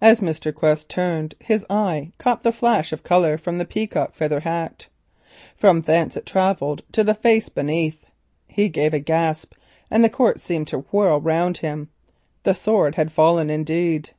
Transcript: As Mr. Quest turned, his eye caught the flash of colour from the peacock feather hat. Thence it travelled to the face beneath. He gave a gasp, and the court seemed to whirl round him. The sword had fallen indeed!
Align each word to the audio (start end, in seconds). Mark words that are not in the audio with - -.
As 0.00 0.20
Mr. 0.20 0.54
Quest 0.54 0.88
turned, 0.88 1.34
his 1.40 1.66
eye 1.68 2.12
caught 2.18 2.44
the 2.44 2.52
flash 2.52 2.92
of 2.92 3.02
colour 3.02 3.36
from 3.36 3.58
the 3.58 3.64
peacock 3.64 4.14
feather 4.14 4.38
hat. 4.38 4.86
Thence 5.60 6.16
it 6.16 6.24
travelled 6.24 6.82
to 6.92 7.02
the 7.02 7.14
face 7.16 7.48
beneath. 7.48 8.04
He 8.46 8.68
gave 8.68 8.94
a 8.94 9.00
gasp, 9.00 9.54
and 9.90 10.04
the 10.04 10.08
court 10.08 10.38
seemed 10.38 10.68
to 10.68 10.84
whirl 10.92 11.20
round 11.20 11.56
him. 11.58 11.88
The 12.44 12.54
sword 12.54 12.94
had 12.94 13.10
fallen 13.10 13.50
indeed! 13.50 14.10